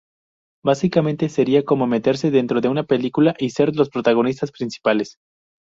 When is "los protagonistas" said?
3.75-4.51